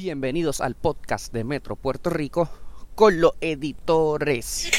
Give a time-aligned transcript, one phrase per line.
[0.00, 2.48] Bienvenidos al podcast de Metro Puerto Rico
[2.94, 4.70] con los editores.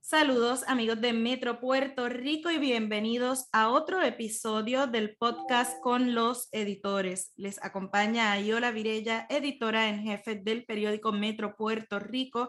[0.00, 6.48] Saludos amigos de Metro Puerto Rico y bienvenidos a otro episodio del podcast con los
[6.52, 7.34] editores.
[7.36, 12.48] Les acompaña Ayola Virella, editora en jefe del periódico Metro Puerto Rico,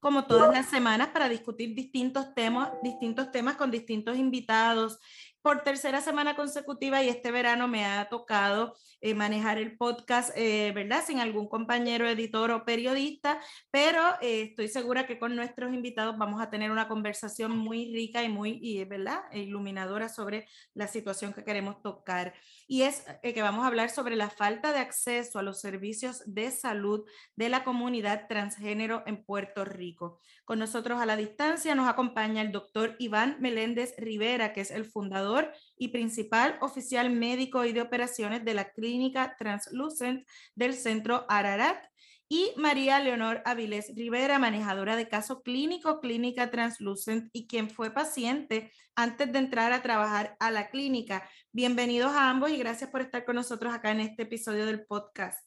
[0.00, 4.98] como todas las semanas para discutir distintos temas, distintos temas con distintos invitados
[5.46, 10.72] por tercera semana consecutiva y este verano me ha tocado eh, manejar el podcast, eh,
[10.74, 11.04] ¿verdad?
[11.06, 16.42] Sin algún compañero, editor o periodista, pero eh, estoy segura que con nuestros invitados vamos
[16.42, 19.20] a tener una conversación muy rica y muy, y, ¿verdad?
[19.30, 22.34] E iluminadora sobre la situación que queremos tocar.
[22.66, 26.50] Y es que vamos a hablar sobre la falta de acceso a los servicios de
[26.50, 27.04] salud
[27.36, 30.18] de la comunidad transgénero en Puerto Rico.
[30.46, 34.84] Con nosotros a la distancia nos acompaña el doctor Iván Meléndez Rivera, que es el
[34.84, 41.84] fundador y principal oficial médico y de operaciones de la Clínica Translucent del Centro Ararat,
[42.28, 48.70] y María Leonor Avilés Rivera, manejadora de caso clínico Clínica Translucent y quien fue paciente
[48.94, 51.28] antes de entrar a trabajar a la clínica.
[51.50, 55.45] Bienvenidos a ambos y gracias por estar con nosotros acá en este episodio del podcast.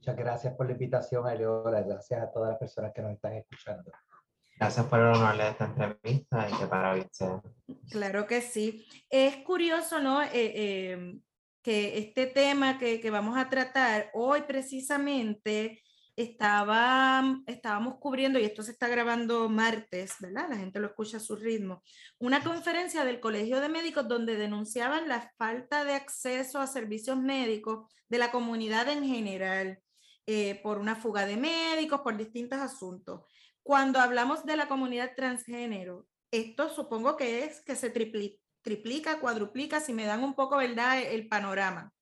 [0.00, 1.82] Muchas gracias por la invitación, Leora.
[1.82, 3.92] Gracias a todas las personas que nos están escuchando.
[4.58, 7.26] Gracias por el honor de esta entrevista y que para usted.
[7.90, 8.86] Claro que sí.
[9.10, 10.22] Es curioso, ¿no?
[10.22, 11.20] Eh, em,
[11.62, 15.82] que este tema que, que, vamos a tratar hoy precisamente
[16.16, 20.48] estaba, estábamos cubriendo, y esto se está grabando martes, ¿verdad?
[20.48, 21.82] La gente lo escucha a su ritmo,
[22.18, 27.92] una conferencia del Colegio de Médicos donde denunciaban la falta de acceso a servicios médicos
[28.08, 29.78] de la comunidad en general.
[30.26, 33.22] Eh, por una fuga de médicos, por distintos asuntos.
[33.62, 39.92] Cuando hablamos de la comunidad transgénero, esto supongo que es que se triplica, cuadruplica, si
[39.92, 41.92] me dan un poco, ¿verdad?, el panorama.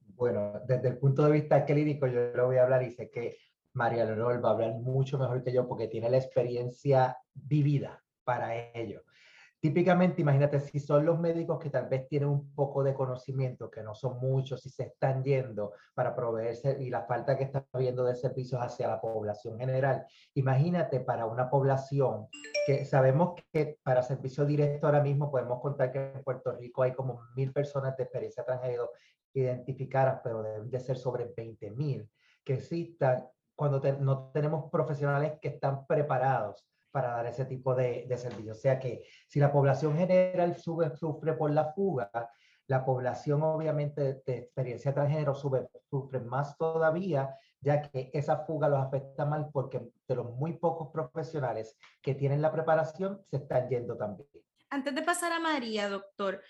[0.00, 3.38] Bueno, desde el punto de vista clínico, yo lo voy a hablar y sé que
[3.72, 8.54] María Leonor va a hablar mucho mejor que yo porque tiene la experiencia vivida para
[8.74, 9.02] ello.
[9.60, 13.82] Típicamente, imagínate, si son los médicos que tal vez tienen un poco de conocimiento, que
[13.82, 18.04] no son muchos, y se están yendo para proveerse y la falta que está habiendo
[18.04, 20.06] de servicios hacia la población general.
[20.32, 22.28] Imagínate para una población
[22.66, 26.94] que sabemos que para servicio directo ahora mismo podemos contar que en Puerto Rico hay
[26.94, 28.92] como mil personas de experiencia transgénero
[29.34, 32.08] identificadas, pero deben de ser sobre 20 mil
[32.42, 38.16] que existan cuando no tenemos profesionales que están preparados para dar ese tipo de, de
[38.16, 38.52] servicio.
[38.52, 42.10] O sea que si la población general sube, sufre por la fuga,
[42.70, 48.78] la población obviamente de, experiencia transgénero sube, sufre más todavía, ya que esa fuga los
[48.78, 53.96] afecta mal porque de los muy pocos profesionales que tienen la preparación se están yendo
[53.96, 54.28] también.
[54.70, 56.42] Antes de pasar a María, doctor,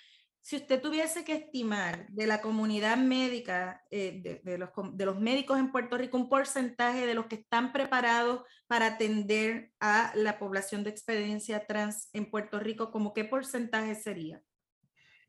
[0.43, 5.99] si usted tuviese que estimar de la comunidad médica, eh, de, los, médicos en Puerto
[5.99, 11.67] Rico, un porcentaje de los que están preparados para atender a la población de experiencia
[11.67, 14.43] trans en Puerto Rico, ¿cómo qué porcentaje sería?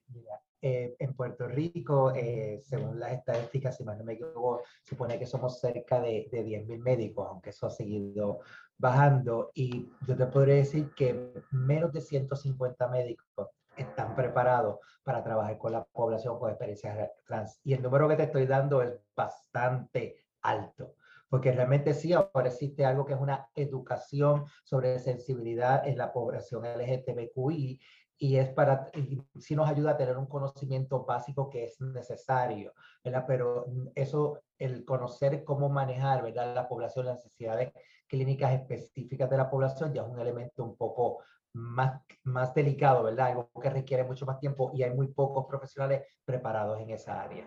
[0.08, 5.20] Mira, eh, en Puerto Rico, eh, según las estadísticas, si más no me equivoco, supone
[5.20, 8.40] que somos cerca de, de 10.000 médicos, aunque eso ha seguido
[8.78, 9.52] bajando.
[9.54, 13.50] Y yo te podría decir que menos de 150 médicos
[13.82, 17.60] están preparados para trabajar con la población con experiencias trans.
[17.64, 20.96] Y el número que te estoy dando es bastante alto,
[21.30, 26.66] porque realmente sí, ahora existe algo que es una educación sobre sensibilidad en la población
[26.66, 27.80] LGTBQI
[28.24, 28.92] y es para,
[29.40, 33.26] si nos ayuda a tener un conocimiento básico que es necesario, ¿verdad?
[33.28, 33.66] Pero
[33.96, 36.54] eso, el conocer cómo manejar, ¿verdad?
[36.54, 37.74] La población, las necesidades
[38.06, 43.28] clínicas específicas de la población ya es un elemento un poco más, más delicado, ¿verdad?
[43.28, 47.46] Algo que requiere mucho más tiempo y hay muy pocos profesionales preparados en esa área.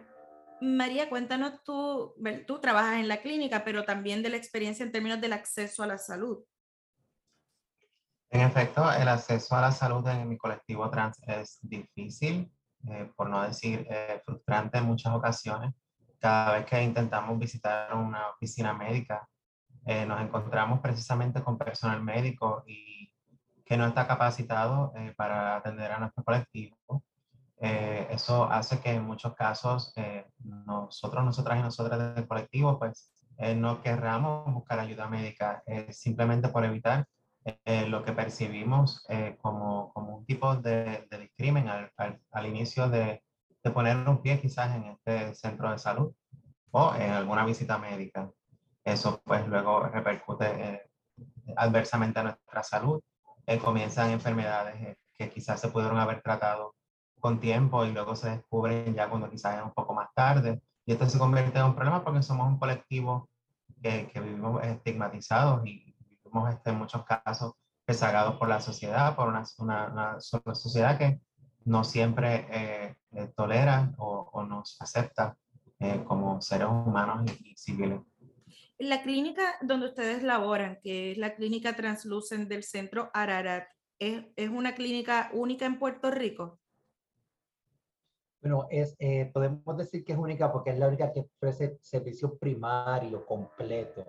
[0.61, 2.15] María, cuéntanos tú,
[2.47, 5.87] tú trabajas en la clínica, pero también de la experiencia en términos del acceso a
[5.87, 6.45] la salud.
[8.31, 12.51] En efecto, el acceso a la salud en mi colectivo trans es difícil,
[12.89, 15.73] eh, por no decir eh, frustrante en muchas ocasiones.
[16.19, 19.29] Cada vez que intentamos visitar una oficina médica,
[19.87, 23.14] eh, nos encontramos precisamente con personal médico y
[23.65, 26.77] que no está capacitado eh, para atender a nuestro colectivo.
[27.61, 33.11] Eh, eso hace que en muchos casos eh, nosotros, nosotras y nosotras del colectivo, pues
[33.57, 37.05] no querramos buscar ayuda médica simplemente por evitar
[37.89, 39.05] lo que percibimos
[39.41, 41.91] como, como, un tipo de, de discrimen al,
[42.31, 43.25] al, inicio de,
[43.65, 46.15] de, poner un pie quizás en este centro de salud
[46.71, 48.31] o en alguna visita médica.
[48.85, 50.89] Eso pues luego repercute
[51.57, 53.03] adversamente a nuestra salud
[53.47, 56.75] eh, comienzan enfermedades eh, que quizás se pudieron haber tratado
[57.21, 60.61] con tiempo y luego se descubren ya cuando quizás es un poco más tarde.
[60.87, 63.29] Y esto se convierte en un problema porque somos un colectivo
[63.83, 67.55] que, que vivimos estigmatizados y vivimos este, en muchos casos
[67.87, 71.21] rezagados por la sociedad, por una, una, una, sociedad que
[71.65, 75.37] no siempre eh, eh, tolera o, o, nos acepta
[75.79, 78.01] eh, como seres humanos y, y civiles.
[78.79, 83.69] La clínica donde ustedes laboran, que es la clínica Translucent del centro Ararat,
[83.99, 86.59] ¿es, es una clínica única en Puerto Rico?
[88.45, 92.37] Bueno, es, eh, podemos decir que es única porque es la única que ofrece servicio
[92.37, 94.05] primario completo,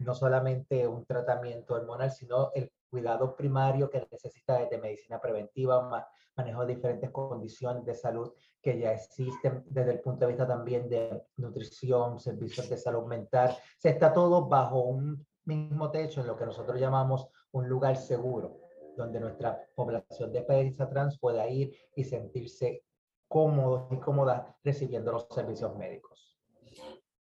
[0.00, 6.06] no solamente un tratamiento hormonal, sino el cuidado primario que necesita desde medicina preventiva,
[6.36, 8.32] manejo de diferentes condiciones de salud
[8.62, 13.56] que ya existen desde el punto de vista también de nutrición, servicios de salud mental.
[13.78, 18.60] Se está todo bajo un mismo techo en lo que nosotros llamamos un lugar seguro,
[18.96, 22.84] donde nuestra población de países trans pueda ir y sentirse
[23.28, 26.27] cómodos y cómodas recibiendo los servicios médicos.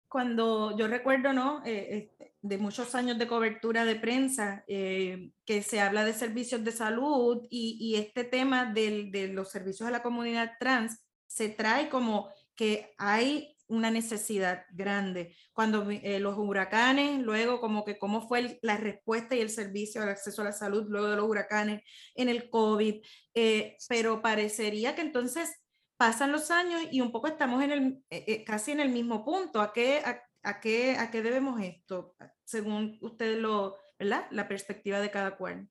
[0.08, 1.62] Cuando yo recuerdo, ¿no?
[1.66, 2.12] Eh,
[2.42, 7.46] de muchos años de cobertura de prensa, eh, que se habla de servicios de salud
[7.50, 12.30] y, y este tema del, de los servicios a la comunidad trans se trae como
[12.56, 15.36] que hay una necesidad grande.
[15.54, 20.10] Cuando eh, los huracanes, luego como que cómo fue la respuesta y el servicio al
[20.10, 21.82] acceso a la salud luego de los huracanes
[22.14, 23.02] en el COVID,
[23.34, 25.50] eh, pero parecería que entonces
[25.98, 29.62] pasan los años y un poco estamos en el, eh, casi en el mismo punto.
[29.62, 32.16] ¿A qué, a, a, qué, ¿A qué debemos esto?
[32.44, 34.26] Según ustedes lo, ¿verdad?
[34.32, 35.70] La perspectiva de cada cual.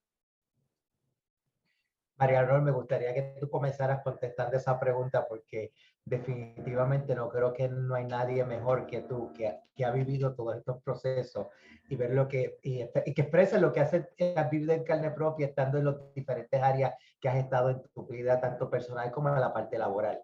[2.16, 5.72] María Arnold, me gustaría que tú comenzaras contestando esa pregunta porque
[6.04, 10.56] definitivamente no creo que no hay nadie mejor que tú que, que ha vivido todos
[10.56, 11.48] estos procesos
[11.88, 14.10] y ver lo que y, y que expresa lo que hace
[14.50, 16.94] vivir en carne propia estando en las diferentes áreas
[17.24, 20.20] que has estado en tu vida, tanto personal como en la parte laboral.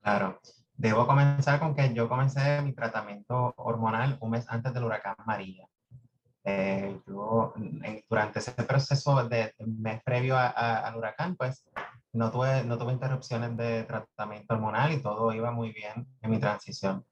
[0.00, 0.38] Claro,
[0.74, 5.66] debo comenzar con que yo comencé mi tratamiento hormonal un mes antes del huracán María.
[6.44, 7.54] Eh, yo,
[8.08, 11.66] durante ese proceso de mes previo a, a, al huracán, pues
[12.12, 16.38] no tuve, no tuve interrupciones de tratamiento hormonal y todo iba muy bien en mi
[16.38, 17.04] transición.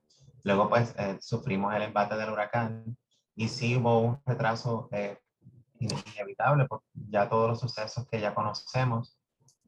[0.44, 2.96] Luego, pues, eh, sufrimos el embate del huracán
[3.35, 5.19] y sí hubo un retraso eh,
[6.15, 9.19] inevitable por ya todos los sucesos que ya conocemos,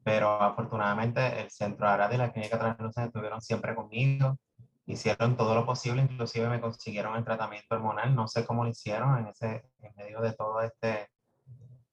[0.03, 4.37] pero afortunadamente el Centro Arad y la Clínica Translucente estuvieron siempre conmigo,
[4.85, 9.17] hicieron todo lo posible, inclusive me consiguieron el tratamiento hormonal, no sé cómo lo hicieron
[9.19, 11.09] en, ese, en medio de todo este,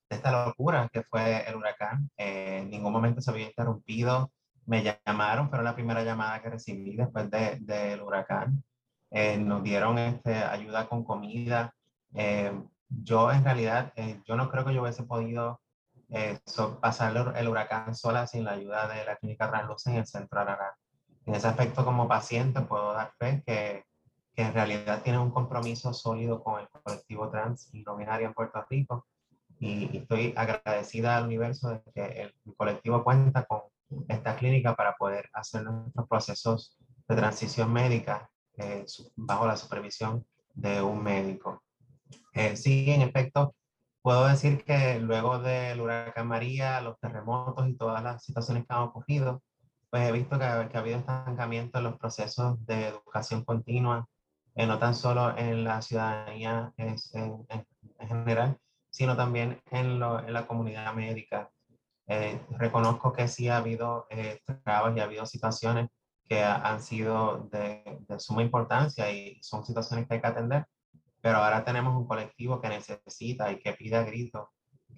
[0.09, 2.11] de esta locura que fue el huracán.
[2.17, 4.31] Eh, en ningún momento se había interrumpido,
[4.67, 8.62] me llamaron, pero la primera llamada que recibí después del de, huracán.
[9.11, 11.75] Eh, nos dieron este, ayuda con comida.
[12.15, 12.53] Eh,
[13.02, 15.61] yo en realidad, eh, yo no creo que yo hubiese podido
[16.44, 20.38] so, pasar el huracán sola sin la ayuda de la clínica Transluce en el centro
[20.38, 20.76] Arará
[21.26, 23.85] en ese aspecto como paciente puedo dar fe que,
[24.35, 28.35] que en realidad tiene un compromiso sólido con el colectivo trans y no binario en
[28.35, 29.06] Puerto Rico
[29.58, 33.62] y, estoy agradecida al universo de que el, el colectivo cuenta con
[34.08, 36.76] esta clínica para poder hacer nuestros procesos
[37.08, 38.85] de transición médica eh,
[39.17, 40.25] bajo la supervisión
[40.55, 41.62] de un médico.
[42.34, 43.54] Eh, sí, en efecto,
[44.02, 48.82] puedo decir que luego del huracán María, los terremotos y todas las situaciones que han
[48.82, 49.42] ocurrido,
[49.90, 54.08] pues he visto que, que ha habido estancamiento en los procesos de educación continua,
[54.56, 57.67] eh, no tan solo en la ciudadanía es, en, en,
[58.00, 58.58] en, general,
[58.91, 61.50] sino también en, lo, en la comunidad médica.
[62.08, 65.88] Eh, reconozco que sí ha habido eh, trabas y ha habido situaciones
[66.29, 70.67] que ha, han sido de, de, suma importancia y son situaciones que hay que atender,
[71.24, 74.48] pero ahora tenemos un colectivo que necesita y que pide a gritos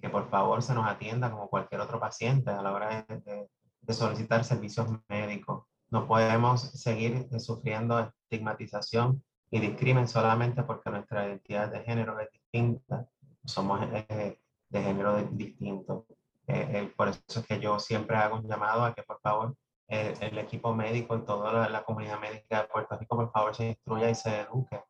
[0.01, 3.49] que por favor se nos atienda como cualquier otro paciente a la hora de, de
[3.87, 5.65] de solicitar servicios médicos.
[5.89, 13.07] No podemos seguir sufriendo estigmatización y discriminación solamente porque nuestra identidad de género es distinta,
[13.45, 16.05] somos eh, de género distinto.
[16.47, 19.55] Eh, eh, por eso es que yo siempre hago un llamado a que por favor
[19.87, 23.55] eh, el equipo médico y toda la, la, comunidad médica de Puerto Rico por favor
[23.55, 24.81] se instruya y se eduque,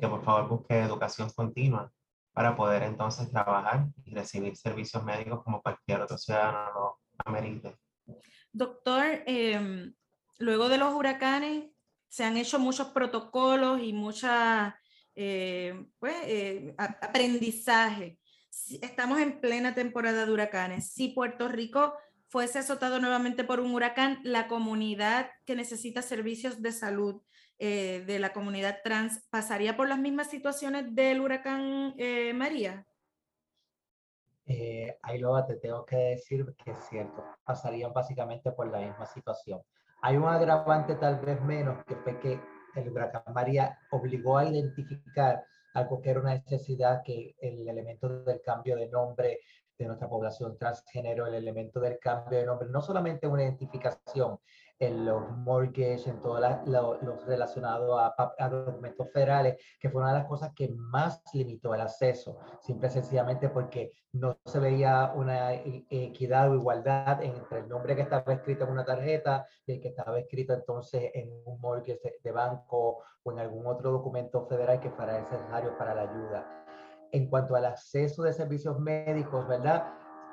[0.00, 1.92] que por favor busque educación continua
[2.32, 7.76] para poder entonces trabajar y recibir servicios médicos como cualquier otro ciudadano lo amerite.
[8.52, 9.92] Doctor, eh,
[10.38, 11.70] luego de los huracanes
[12.08, 14.78] se han hecho muchos protocolos y mucha
[15.14, 18.18] eh, pues, eh, aprendizaje.
[18.82, 20.92] Estamos en plena temporada de huracanes.
[20.92, 21.94] Si Puerto Rico
[22.28, 27.22] fuese azotado nuevamente por un huracán, la comunidad que necesita servicios de salud
[27.58, 31.94] eh, de la comunidad trans pasaría por las mismas situaciones del huracán
[32.34, 32.86] María.
[34.46, 39.06] Eh, ahí luego te tengo que decir que es cierto, pasarían básicamente por la misma
[39.06, 39.62] situación.
[40.02, 42.38] Hay un agravante tal vez menos, que fue que
[42.74, 45.42] el huracán María obligó a identificar
[45.72, 49.40] algo que era una necesidad, que el elemento del cambio de nombre
[49.78, 54.38] de nuestra población transgénero, el elemento del cambio de nombre, no solamente una identificación,
[54.78, 60.18] en los mortgages, en todo lo, relacionado a, a, documentos federales, que fue una de
[60.18, 65.52] las cosas que más limitó el acceso, simple y sencillamente porque no se veía una
[65.54, 69.88] equidad o igualdad entre el nombre que estaba escrito en una tarjeta y el que
[69.88, 74.90] estaba escrito entonces en un mortgage de banco o en algún otro documento federal que
[74.90, 76.66] fuera necesario para la ayuda.
[77.12, 79.84] En cuanto al acceso de servicios médicos, ¿verdad?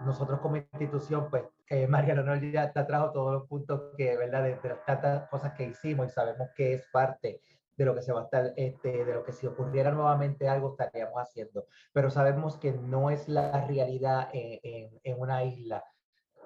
[0.05, 4.43] nosotros como institución, pues eh, María Leonor ya te trajo todos los puntos que, ¿verdad?
[4.43, 7.39] De, las tantas cosas que hicimos y sabemos que es parte
[7.77, 10.71] de lo que se va a estar, este, de lo que si ocurriera nuevamente algo
[10.71, 11.67] estaríamos haciendo.
[11.93, 15.81] Pero sabemos que no es la realidad en, en, una isla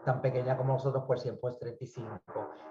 [0.05, 2.21] tan pequeña como nosotros por 100 pues 35.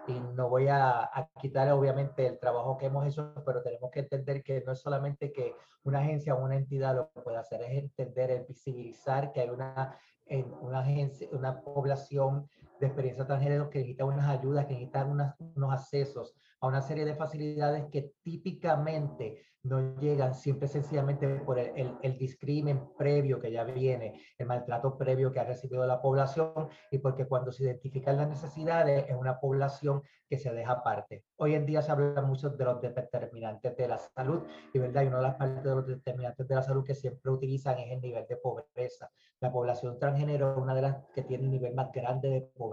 [0.06, 3.98] Y no voy a, a, quitar obviamente el trabajo que hemos hecho, pero tenemos que
[3.98, 7.82] entender que no es solamente que una agencia o una entidad lo pueda hacer, es
[7.82, 12.48] entender, es visibilizar que hay una en una agencia, una población
[12.80, 17.14] de experiencia transgénero que necesita unas ayudas, que necesita unos accesos a una serie de
[17.14, 24.20] facilidades que típicamente no llegan siempre sencillamente por el, el, discrimen previo que ya viene,
[24.38, 29.06] el maltrato previo que ha recibido la población y porque cuando se identifican las necesidades
[29.08, 31.24] es una población que se deja aparte.
[31.36, 35.02] Hoy en día se habla mucho de los determinantes de la salud y, ¿verdad?
[35.02, 37.90] y una de las partes de los determinantes de la salud que siempre utilizan es
[37.90, 39.10] el nivel de pobreza.
[39.40, 42.63] La población transgénero es una de las que tiene el nivel más grande de pobreza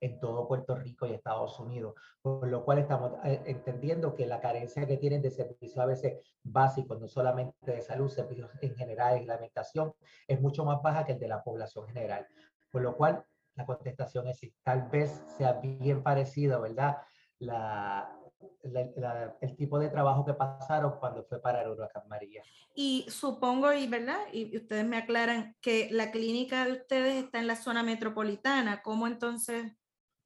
[0.00, 4.40] en todo Puerto Rico y Estados Unidos, por lo cual estamos eh, entendiendo que la
[4.40, 9.20] carencia que tienen de servicios a veces básicos, no solamente de salud, servicios en general
[9.22, 9.92] y alimentación,
[10.26, 12.26] es mucho más baja que el de la población general.
[12.70, 14.54] Por lo cual, la contestación es sí.
[14.62, 16.98] Tal vez sea bien parecido, ¿verdad?
[17.38, 18.19] La,
[18.62, 22.42] el tipo de trabajo que pasaron cuando fue para el huracán María.
[22.74, 27.46] Y supongo, y verdad, y ustedes me aclaran que la clínica de ustedes está en
[27.46, 28.82] la zona metropolitana.
[28.82, 29.72] ¿Cómo entonces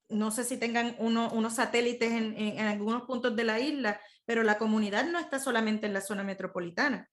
[0.09, 4.00] no sé si tengan uno, unos satélites en, en, en, algunos puntos de la isla,
[4.25, 7.11] pero la comunidad no está solamente en la zona metropolitana.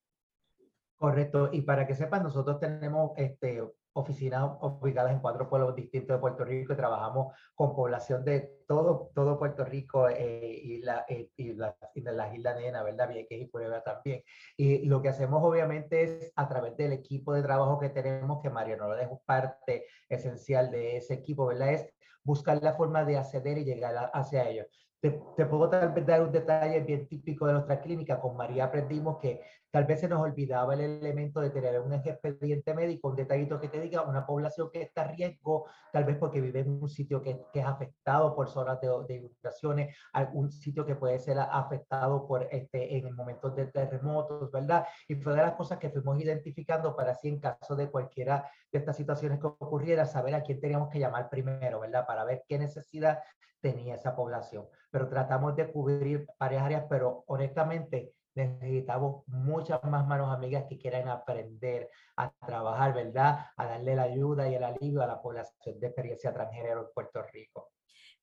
[0.98, 6.22] Correcto, y para que sepan, nosotros tenemos este, oficinas ubicadas en cuatro pueblos distintos de
[6.22, 11.54] Puerto Rico y trabajamos con población de todo, todo Puerto Rico y, la, eh, y,
[11.54, 13.10] la, y, de las Islas Nena, ¿verdad?
[13.10, 14.24] Vieques y Prueba también.
[14.56, 18.50] Y lo que hacemos obviamente es a través del equipo de trabajo que tenemos, que
[18.50, 21.74] Mariano es parte esencial de ese equipo, ¿verdad?
[21.74, 21.90] Es
[22.24, 24.68] buscar la forma de acceder y llegar hacia ellos.
[25.02, 28.22] Te, te, puedo tal vez dar un detalle bien típico de nuestra clínica.
[28.22, 32.74] Con María aprendimos que tal vez se nos olvidaba el elemento de tener un expediente
[32.74, 36.42] médico, un detallito que te diga una población que está a riesgo, tal vez porque
[36.42, 40.86] vive en un sitio que, que es afectado por zonas de, de, inundaciones, algún sitio
[40.86, 44.86] que puede ser afectado por este, en momentos de terremotos, ¿verdad?
[45.08, 48.80] Y fue de las cosas que fuimos identificando para así en caso de cualquiera de
[48.80, 52.06] estas situaciones que ocurriera, saber a quién teníamos que llamar primero, ¿verdad?
[52.06, 53.20] Para ver qué necesidad
[53.62, 54.66] tenía esa población.
[54.90, 61.08] Pero tratamos de cubrir varias áreas, pero honestamente necesitamos muchas más manos amigas que quieran
[61.08, 63.48] aprender a trabajar, ¿verdad?
[63.58, 67.24] A darle la ayuda y el alivio a la población de experiencia transgénero en Puerto
[67.34, 67.72] Rico.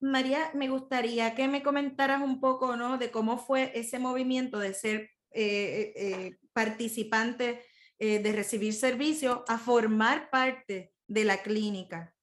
[0.00, 2.98] María, me gustaría que me comentaras un poco, ¿no?
[2.98, 7.64] De cómo fue ese movimiento de ser eh, eh, participante
[7.98, 12.14] eh, de recibir servicio a formar parte de la clínica.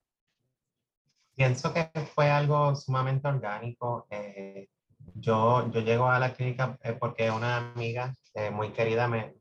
[1.36, 4.08] Pienso que fue algo sumamente orgánico.
[5.16, 9.34] Eh, yo, yo llego a la clínica eh, porque una amiga eh, muy querida me,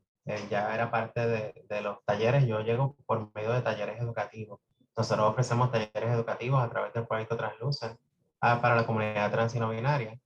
[0.49, 2.45] ya era parte de, de, los talleres.
[2.47, 4.59] Yo llego por medio de talleres educativos.
[4.97, 7.99] Nosotros ofrecemos talleres educativos a través del proyecto Translucent
[8.41, 10.17] ah, para la comunidad trans y no binaria,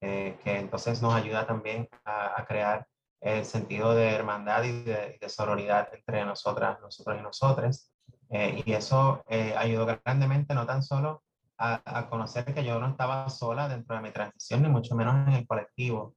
[0.00, 2.86] que entonces nos ayuda también a, a, crear
[3.20, 7.90] el sentido de hermandad y de, de sororidad entre nosotras, nosotros y nosotros.
[8.30, 11.22] Eh, y eso eh, ayudó grandemente, no tan solo
[11.58, 15.26] a, a, conocer que yo no estaba sola dentro de mi transición, ni mucho menos
[15.28, 16.14] en el colectivo.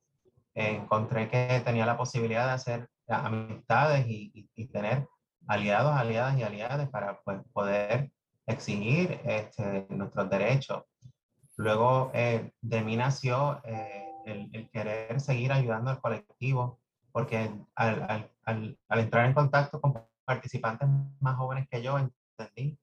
[0.55, 5.07] Eh, encontré que tenía la posibilidad de hacer amistades y, y, tener
[5.47, 8.11] aliados, aliadas y aliadas para pues, poder
[8.45, 10.83] exigir este, nuestros derechos.
[11.57, 13.61] Luego de mí nació
[14.25, 16.79] el, el, querer seguir ayudando al colectivo,
[17.11, 19.93] porque al, al, al, al entrar en contacto con
[20.23, 20.87] participantes
[21.19, 22.77] más jóvenes que yo entendí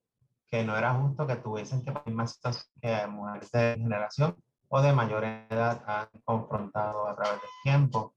[0.51, 2.41] que no era justo que tuviesen que más
[2.81, 4.37] que mujeres de generación
[4.69, 8.15] o de mayor edad han confrontado a través del tiempo.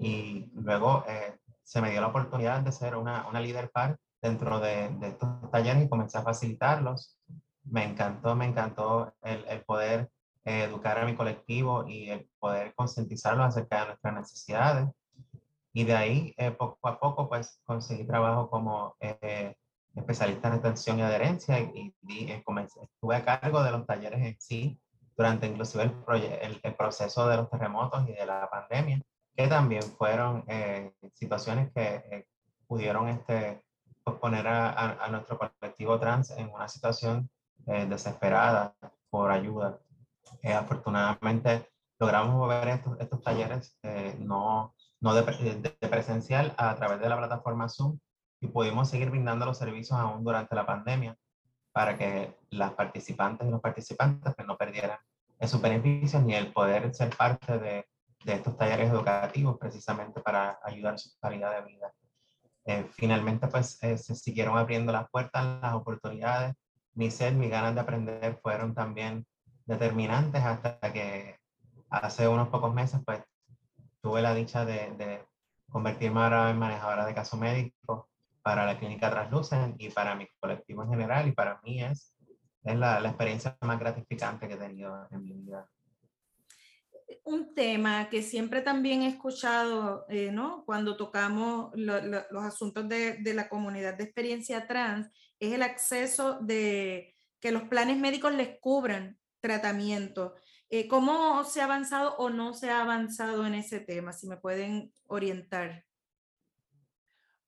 [0.00, 4.60] Y luego eh, se me dio la oportunidad de ser una, una líder par dentro
[4.60, 7.18] de, de estos talleres y comencé a facilitarlos.
[7.64, 10.10] Me encantó, me encantó el, el poder
[10.44, 14.88] eh, educar a mi colectivo y el poder concientizarlos acerca de nuestras necesidades.
[15.72, 19.56] Y de ahí, eh, poco a poco, pues conseguí trabajo como eh,
[19.94, 24.40] especialista en retención y adherencia y, y comencé, estuve a cargo de los talleres en
[24.40, 24.80] sí
[25.16, 29.02] durante inclusive el, el, proceso de los terremotos y de la pandemia,
[29.36, 30.44] que también fueron
[31.12, 32.26] situaciones que
[32.66, 33.62] pudieron este,
[34.20, 37.28] poner a, a, nuestro colectivo trans en una situación
[37.66, 38.74] desesperada
[39.10, 39.78] por ayuda.
[40.42, 45.22] Eh, afortunadamente logramos mover estos, estos talleres eh, no, no de,
[45.80, 47.98] de, presencial a través de la plataforma Zoom
[48.42, 51.16] y pudimos seguir brindando los servicios aún durante la pandemia
[51.72, 54.98] para que las participantes y los participantes pues, no perdieran
[55.46, 57.86] sus beneficios ni el poder ser parte de,
[58.24, 61.92] de estos talleres educativos precisamente para ayudar su calidad de vida.
[62.64, 66.54] Eh, finalmente, pues se siguieron abriendo las puertas, las oportunidades.
[66.94, 69.24] Mi sed, mis ganas de aprender fueron también
[69.66, 71.38] determinantes hasta que
[71.90, 73.22] hace unos pocos meses pues
[74.00, 75.24] tuve la dicha de, de
[75.70, 78.08] convertirme ahora en manejadora de caso médico
[78.42, 82.14] para la clínica Translucen y para mi colectivo en general y para mí es,
[82.64, 85.68] es la, la experiencia más gratificante que he tenido en mi vida.
[87.24, 90.64] Un tema que siempre también he escuchado, eh, ¿no?
[90.64, 95.08] Cuando tocamos lo, lo, los asuntos de, de la comunidad de experiencia trans,
[95.38, 100.34] es el acceso de que los planes médicos les cubran tratamiento.
[100.70, 104.12] Eh, ¿Cómo se ha avanzado o no se ha avanzado en ese tema?
[104.12, 105.84] Si me pueden orientar.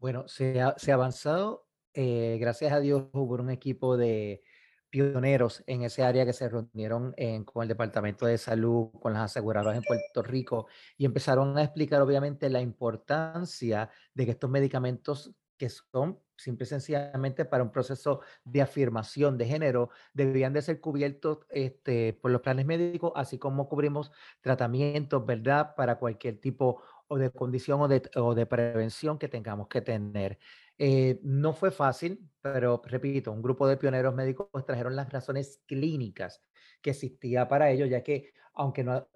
[0.04, 1.66] Bueno, se ha, avanzado.
[1.94, 4.42] Eh, gracias a Dios hubo un equipo de
[4.90, 9.22] pioneros en ese área que se reunieron en, con el Departamento de Salud, con las
[9.22, 10.66] aseguradoras en Puerto Rico
[10.98, 16.66] y empezaron a explicar obviamente la importancia de que estos medicamentos que son simple y
[16.66, 22.40] sencillamente para un proceso de afirmación de género, debían de ser cubiertos este, por los
[22.40, 25.74] planes médicos, así como cubrimos tratamientos, ¿verdad?
[25.76, 30.38] Para cualquier tipo o de condición o de, o de prevención que tengamos que tener.
[30.78, 36.42] Eh, no fue fácil, pero repito, un grupo de pioneros médicos trajeron las razones clínicas
[36.82, 39.08] que existía para ello, ya que aunque no,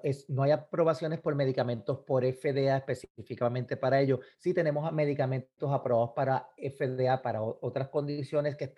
[0.42, 7.22] hay aprobaciones por medicamentos por FDA específicamente para ello, sí tenemos medicamentos aprobados para FDA
[7.22, 8.72] para otras condiciones que,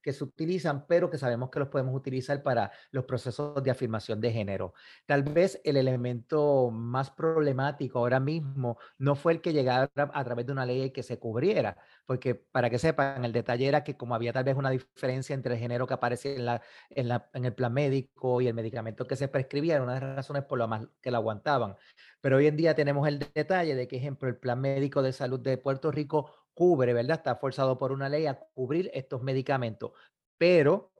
[0.00, 4.20] que se utilizan, pero que sabemos que los podemos utilizar para los procesos de afirmación
[4.20, 4.72] de género.
[5.04, 10.46] Tal vez el elemento más problemático ahora mismo no fue el que llegara a través
[10.46, 14.14] de una ley que se cubriera, porque para que sepan, el detalle era que como
[14.14, 17.44] había tal vez una diferencia entre el género que aparece en, la, en, la, en
[17.44, 20.64] el plan médico y el medicamento que se prescribía, era una de las razones por
[20.68, 21.76] más que la aguantaban.
[22.20, 25.40] Pero hoy en día tenemos el detalle de que, ejemplo, el plan médico de salud
[25.40, 27.18] de Puerto Rico cubre, ¿verdad?
[27.18, 29.92] Está forzado por una ley a cubrir estos medicamentos,
[30.38, 30.92] pero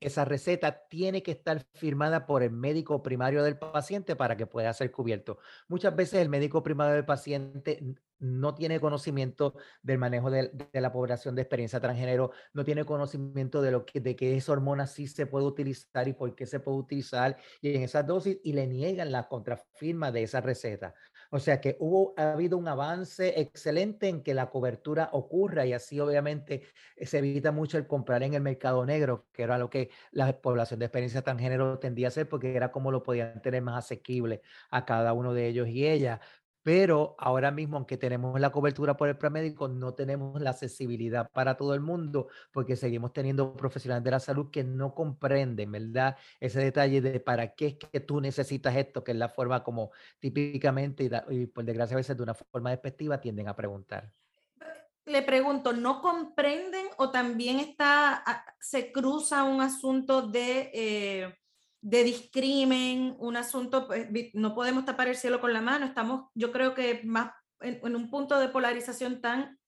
[0.00, 4.72] esa receta tiene que estar firmada por el médico primario del paciente para que pueda
[4.72, 5.38] ser cubierto.
[5.68, 11.34] Muchas veces el médico primario del paciente no tiene conocimiento del manejo de, la población
[11.34, 15.26] de experiencia transgénero, no tiene conocimiento de lo que de qué esa hormona sí se
[15.26, 19.12] puede utilizar y por qué se puede utilizar y en esas dosis y le niegan
[19.12, 20.94] la contrafirma de esa receta.
[21.34, 25.72] O sea que hubo ha habido un avance excelente en que la cobertura ocurra y
[25.72, 26.62] así obviamente
[26.96, 30.78] se evita mucho el comprar en el mercado negro, que era lo que la población
[30.78, 34.84] de experiencia transgénero tendía a hacer porque era como lo podían tener más asequible a
[34.84, 36.20] cada uno de ellos y ella
[36.64, 41.58] pero ahora mismo, aunque tenemos la cobertura por el premédico, no tenemos la accesibilidad para
[41.58, 46.16] todo el mundo porque seguimos teniendo profesionales de la salud que no comprenden, ¿verdad?
[46.40, 49.90] Ese detalle de para qué es que tú necesitas esto, que es la forma como
[50.18, 54.10] típicamente y, por desgracia a veces de una forma despectiva tienden a preguntar.
[55.04, 58.24] Le pregunto, ¿no comprenden o también está,
[58.58, 60.70] se cruza un asunto de...
[60.72, 61.34] Eh,
[61.84, 66.50] de discrimen, un asunto, pues, no podemos tapar el cielo con la mano, estamos, yo
[66.50, 69.58] creo que más en, en, un punto de polarización tan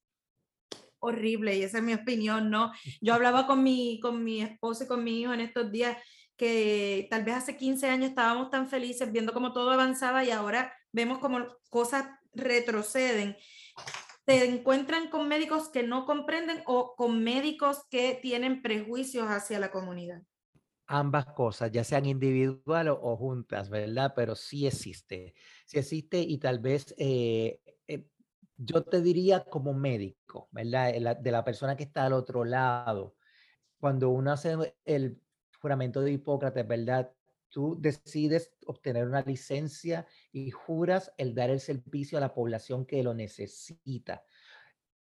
[0.98, 2.72] horrible, y esa es mi opinión, ¿no?
[3.02, 5.98] Yo hablaba con mi, con mi esposo y con mi hijo en estos días
[6.38, 10.72] que tal vez hace 15 años estábamos tan felices viendo cómo todo avanzaba y ahora
[10.92, 13.36] vemos como cosas retroceden.
[14.24, 19.70] ¿Se encuentran con médicos que no comprenden o con médicos que tienen prejuicios hacia la
[19.70, 20.22] comunidad?
[20.86, 24.12] Ambas cosas, ya sean individual o, juntas, ¿verdad?
[24.14, 28.06] Pero sí existe, sí existe y tal vez eh, eh,
[28.56, 31.16] yo te diría como médico, ¿verdad?
[31.20, 33.16] De la persona que está al otro lado,
[33.78, 35.20] cuando uno hace el
[35.60, 37.12] juramento de Hipócrates, ¿verdad?
[37.48, 43.02] Tú decides obtener una licencia y juras el dar el servicio a la población que
[43.02, 44.22] lo necesita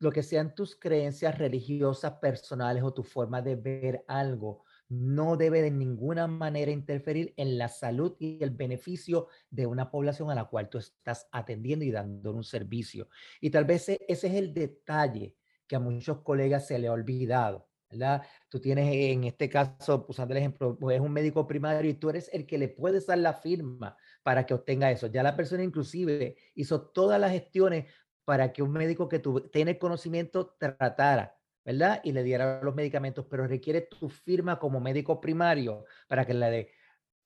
[0.02, 5.62] lo que sean tus creencias religiosas personales o tu forma de ver algo, no debe
[5.62, 10.44] de ninguna manera interferir en la salud y el beneficio de una población a la
[10.44, 13.08] cual tú estás atendiendo y dando un servicio.
[13.40, 15.34] Y tal vez e, ese es el detalle
[15.66, 17.68] que a muchos colegas se le ha olvidado.
[17.90, 18.22] ¿verdad?
[18.50, 22.10] Tú tienes en este caso, usando el ejemplo, pues, es un médico primario y tú
[22.10, 25.06] eres el que le puedes dar la firma para que obtenga eso.
[25.06, 27.86] Ya la persona inclusive hizo todas las gestiones
[28.24, 32.00] para que un médico que tiene conocimiento tratara ¿verdad?
[32.04, 36.50] Y le diera los medicamentos, pero requiere tu firma como médico primario para que le
[36.50, 36.70] dé.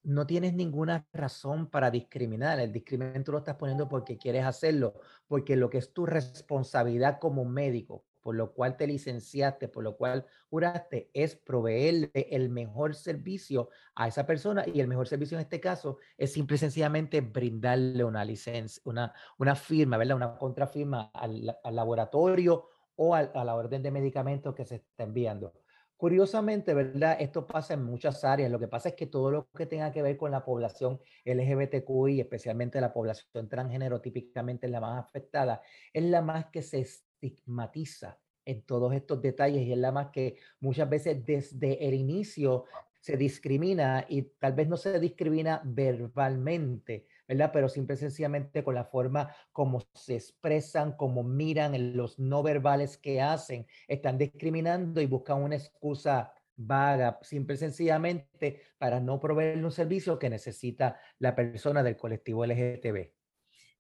[0.03, 2.61] No tienes ninguna razón para discriminar.
[2.61, 4.95] El discrimen lo estás poniendo porque quieres hacerlo,
[5.27, 9.97] porque lo que es tu responsabilidad como médico, por lo cual te licenciaste, por lo
[9.97, 15.43] cual juraste, es proveerle el mejor servicio a esa persona y el mejor servicio en
[15.43, 20.17] este caso es simple y sencillamente brindarle una licencia, una, una firma, ¿verdad?
[20.17, 25.53] Una contrafirma al, al laboratorio o a, la orden de medicamentos que se está enviando.
[25.97, 27.17] Curiosamente, ¿verdad?
[27.19, 28.51] Esto pasa en muchas áreas.
[28.51, 32.21] Lo que pasa es que todo lo que tenga que ver con la población LGBTQI,
[32.21, 38.19] especialmente la población transgénero, típicamente es la más afectada, es la más que se estigmatiza
[38.45, 42.67] en todos estos detalles y es la más que muchas veces desde el inicio
[43.01, 47.51] se discrimina y tal vez no se discrimina verbalmente, ¿verdad?
[47.53, 52.97] Pero simple y sencillamente con la forma como se expresan, como miran, los no verbales
[52.99, 59.65] que hacen, están discriminando y buscan una excusa vaga, simple y sencillamente para no proveerle
[59.65, 63.11] un servicio que necesita la persona del colectivo LGTB.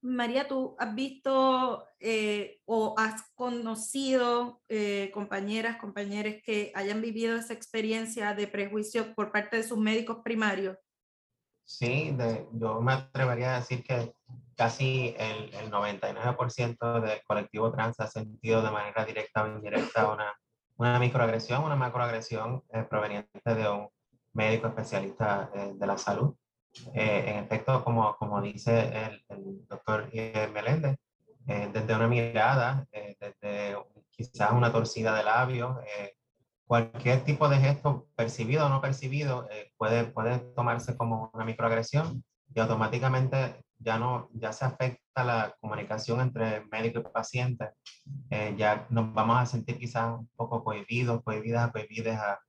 [0.02, 7.54] María, ¿tú has visto eh, o has conocido eh, compañeras, compañeros que hayan vivido esa
[7.54, 10.76] experiencia de prejuicio por parte de sus médicos primarios?
[11.66, 14.14] Sí, de, yo me atrevería a decir que
[14.54, 20.32] casi el, el 99% del colectivo trans ha sentido de manera directa o indirecta una,
[20.76, 23.88] una microagresión, una macroagresión eh, proveniente de un
[24.32, 26.36] médico especialista eh, de la salud.
[26.94, 30.08] Eh, en efecto, como, como dice el, el doctor
[30.52, 30.96] Meléndez,
[31.46, 33.76] desde una mirada, desde
[34.10, 35.76] quizás una torcida de labios,
[36.66, 42.24] cualquier tipo de gesto percibido o no percibido eh, puede, puede tomarse como una microagresión
[42.54, 47.70] y automáticamente ya no ya se afecta la comunicación entre médico y paciente.
[48.30, 52.40] Eh, ya nos vamos a sentir quizás un poco cohibidos, cohibidas, cohibidas a,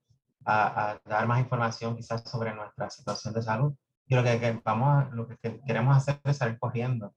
[0.45, 3.73] a, a, dar más información quizás sobre nuestra situación de salud.
[4.07, 7.13] Y lo que, vamos lo que queremos hacer es salir corriendo.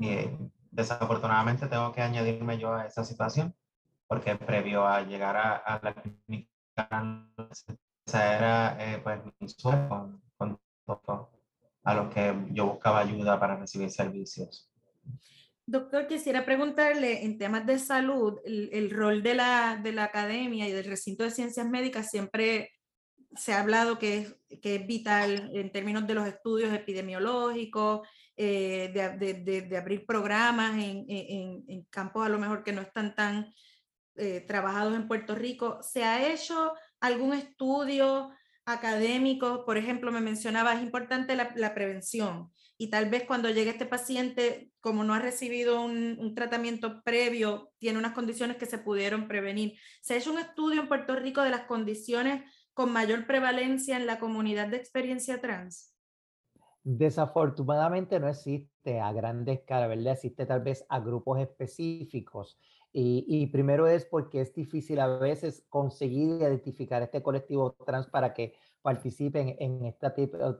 [0.00, 0.38] y, eh,
[0.72, 3.54] desafortunadamente tengo que añadirme yo a esa situación
[4.12, 7.26] porque previo a llegar a, la clínica,
[8.06, 11.28] esa era eh, pues, mi sueño con, con
[11.84, 14.70] a los que yo buscaba ayuda para recibir servicios.
[15.64, 20.68] Doctor, quisiera preguntarle en temas de salud, el, el, rol de la, de la academia
[20.68, 22.70] y del recinto de ciencias médicas siempre
[23.34, 28.90] se ha hablado que es, que es vital en términos de los estudios epidemiológicos, eh,
[28.92, 33.14] de, de, de, abrir programas en, en, en, campos a lo mejor que no están
[33.14, 33.52] tan
[34.16, 38.30] eh, trabajados en Puerto Rico, ¿se ha hecho algún estudio
[38.66, 39.64] académico?
[39.64, 44.70] Por ejemplo, me mencionaba, es importante la, prevención y tal vez cuando llegue este paciente,
[44.80, 49.78] como no ha recibido un, un, tratamiento previo, tiene unas condiciones que se pudieron prevenir.
[50.02, 52.42] ¿Se ha hecho un estudio en Puerto Rico de las condiciones
[52.74, 55.94] con mayor prevalencia en la comunidad de experiencia trans?
[56.84, 60.14] Desafortunadamente no existe a gran escala, ¿verdad?
[60.14, 62.58] Existe tal vez a grupos específicos
[62.94, 68.54] y, primero es porque es difícil a veces conseguir identificar este colectivo trans para que
[68.82, 70.10] participen en este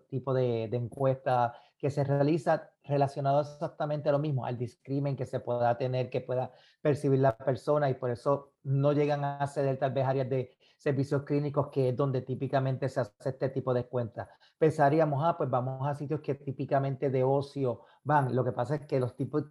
[0.09, 5.40] tipo, de, encuesta que se realiza relacionado exactamente a lo mismo, al discrimen que se
[5.40, 9.92] pueda tener, que pueda percibir la persona y por eso no llegan a acceder tal
[9.92, 14.29] vez áreas de servicios clínicos que es donde típicamente se hace este tipo de cuentas.
[14.57, 18.35] Pensaríamos, ah, pues vamos a sitios que típicamente de ocio van.
[18.35, 19.45] Lo que pasa es que los tipos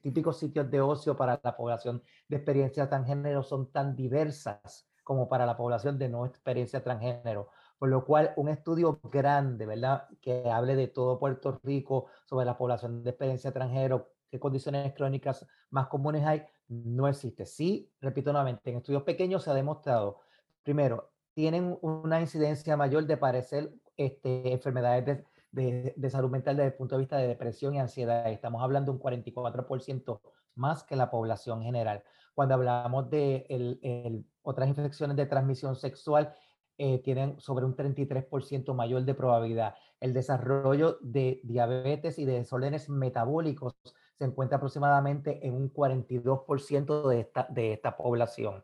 [0.00, 5.46] típicos sitios de ocio para la población de experiencia transgénero son tan diversas como para
[5.46, 7.48] la población de no experiencia transgénero.
[7.78, 10.08] Por lo cual, un estudio grande, ¿verdad?
[10.20, 15.46] Que hable de todo Puerto Rico sobre la población de experiencia transgénero, qué condiciones crónicas
[15.70, 17.46] más comunes hay, no existe.
[17.46, 20.20] Sí, repito nuevamente, en estudios pequeños se ha demostrado,
[20.62, 25.24] primero, tienen una incidencia mayor de parecer este, enfermedades de,
[25.56, 28.30] de, salud mental desde el punto de vista de depresión y ansiedad.
[28.30, 30.20] Estamos hablando de un 44%
[30.54, 32.02] más que la población general.
[32.34, 36.34] Cuando hablamos de otras infecciones de transmisión sexual,
[36.78, 39.74] eh, tienen sobre un 33% mayor de probabilidad.
[39.98, 43.74] El desarrollo de diabetes y de desórdenes metabólicos
[44.18, 48.62] se encuentra aproximadamente en un 42% de esta, de esta población.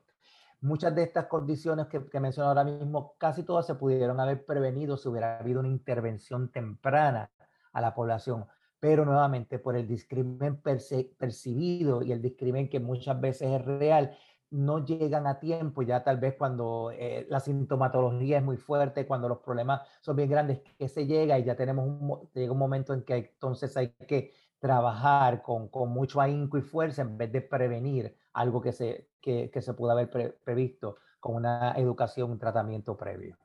[0.62, 4.96] Muchas de estas condiciones que, que menciono ahora mismo, casi todas se pudieron haber prevenido
[4.96, 7.31] si hubiera habido una intervención temprana
[7.72, 8.46] a la población
[8.83, 14.18] pero nuevamente por el discrimen percibido y el discrimen que muchas veces es real,
[14.51, 19.29] no llegan a tiempo, ya tal vez cuando eh, la sintomatología es muy fuerte, cuando
[19.29, 22.92] los problemas son bien grandes, que se llega y ya tenemos un, llega un momento
[22.92, 27.40] en que entonces hay que trabajar con, con mucho ahínco y fuerza en vez de
[27.40, 30.11] prevenir algo que se, que, que se pudo haber
[30.45, 33.38] previsto con una educación, un tratamiento previo.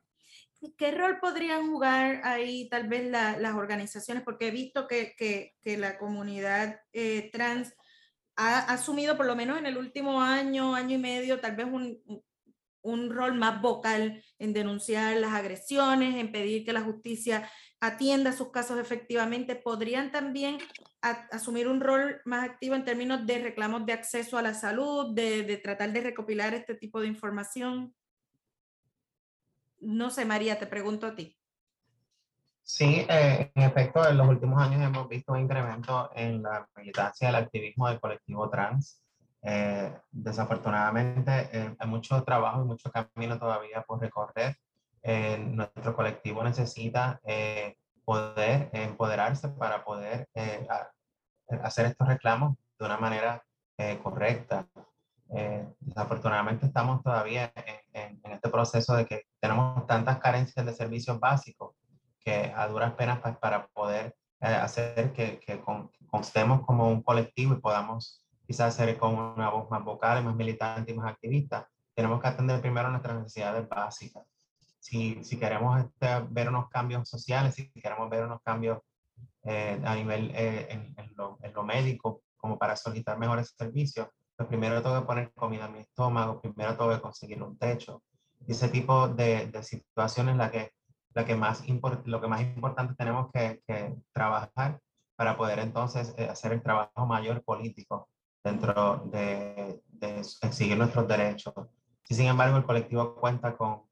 [0.76, 4.24] ¿Qué rol podrían jugar ahí tal vez las organizaciones?
[4.24, 7.72] Porque he visto que, que, que la comunidad eh, trans
[8.34, 12.00] ha asumido por lo menos en el último año, año y medio, tal vez un,
[12.82, 17.48] un rol más vocal en denunciar las agresiones, en pedir que la justicia
[17.80, 19.56] atienda sus casos efectivamente.
[19.56, 20.58] ¿Podrían también
[21.00, 25.42] asumir un rol más activo en términos de reclamos de acceso a la salud, de,
[25.44, 27.94] de tratar de recopilar este tipo de información?
[29.80, 31.38] No sé, María, te pregunto a ti.
[32.68, 37.28] Sí, eh, en efecto, en los últimos años hemos visto un incremento en la militancia
[37.28, 39.02] del activismo del colectivo trans.
[39.40, 44.58] Eh, desafortunadamente, eh, hay mucho trabajo y mucho camino todavía por recorrer.
[45.02, 47.20] Nuestro colectivo necesita
[48.04, 50.28] poder empoderarse para poder
[51.62, 53.42] hacer estos reclamos de una manera
[54.02, 54.66] correcta.
[55.30, 57.52] Eh, desafortunadamente estamos todavía
[57.92, 61.74] en, este proceso de que tenemos tantas carencias de servicios básicos
[62.20, 65.62] que a duras penas pues, para poder eh, hacer que, que
[66.06, 70.92] constemos como un colectivo y podamos quizás ser con una voz más vocal, más militante
[70.92, 74.24] y más activista, tenemos que atender primero nuestras necesidades básicas.
[74.88, 78.78] Si, si queremos este, ver unos cambios sociales, si queremos ver unos cambios
[79.44, 84.48] eh, a nivel en, en, lo, en, lo, médico, como para solicitar mejores servicios, pues
[84.48, 88.02] primero tengo que poner comida en mi estómago, primero tengo que conseguir un techo.
[88.46, 90.72] Y ese tipo de, de situaciones la que,
[91.12, 91.62] la que más
[92.06, 94.80] lo que más importante tenemos que, que trabajar
[95.16, 98.08] para poder entonces eh, hacer el trabajo mayor político
[98.42, 101.52] dentro de, de exigir nuestros derechos.
[102.08, 103.87] Y sin embargo, el colectivo cuenta con,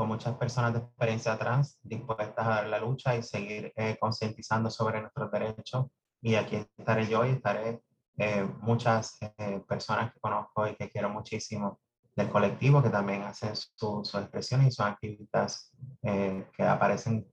[0.00, 4.70] con muchas personas de experiencia trans dispuestas a dar la lucha y seguir eh, concientizando
[4.70, 5.88] sobre nuestros derechos.
[6.22, 7.82] Y aquí estaré yo y estaré
[8.16, 11.80] eh, muchas eh, personas que conozco y que quiero muchísimo
[12.16, 15.70] del colectivo que también hacen sus expresiones y son activistas
[16.02, 17.30] eh, que aparecen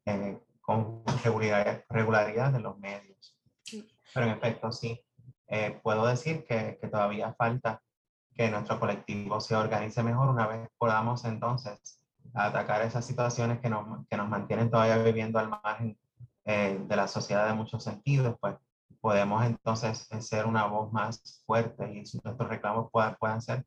[0.60, 3.39] con regularidad, regularidad en los medios.
[4.13, 5.01] Pero en efecto, sí,
[5.82, 7.82] puedo decir que, que, todavía falta
[8.34, 12.03] que nuestro colectivo se organice mejor una vez podamos entonces
[12.38, 15.97] atacar esas situaciones que nos, que nos mantienen todavía viviendo al margen
[16.45, 18.56] de la sociedad de muchos sentidos, pues
[19.02, 23.65] podemos entonces ser una voz más fuerte y nuestros reclamos puedan, puedan ser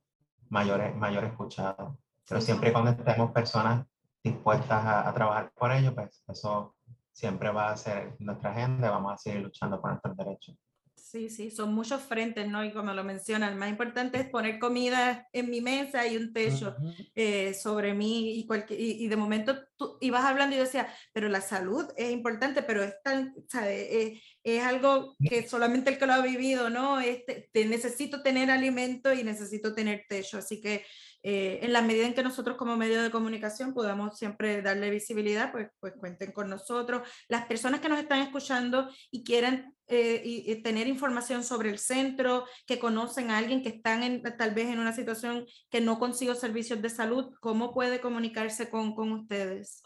[0.48, 1.96] mayores, mayor escuchados.
[2.28, 3.86] Pero siempre cuando estemos personas
[4.22, 6.74] dispuestas a, a, trabajar por ello, pues eso
[7.12, 10.56] siempre va a ser nuestra agenda, vamos a seguir luchando por nuestros derechos.
[11.02, 12.64] Sí, sí, son muchos frentes, ¿no?
[12.64, 16.76] Y como lo mencionan, más importante es poner comida en mi mesa y un techo
[16.78, 17.10] uh -huh.
[17.14, 20.86] eh, sobre mí y, cualquier, y, y, de momento tú ibas hablando y yo decía,
[21.12, 23.88] pero la salud es importante, pero es tan, ¿sabes?
[23.90, 27.00] Eh, es algo que solamente el que lo ha vivido, ¿no?
[27.00, 30.84] Este, te necesito tener alimento y necesito tener techo, así que
[31.22, 35.52] eh, en la medida en que nosotros como medio de comunicación podamos siempre darle visibilidad,
[35.52, 37.06] pues, pues cuenten con nosotros.
[37.28, 42.46] Las personas que nos están escuchando y quieran eh, y, tener información sobre el centro,
[42.64, 46.34] que conocen a alguien que están en, tal vez en una situación que no consigo
[46.34, 49.82] servicios de salud, ¿cómo puede comunicarse con, con ustedes?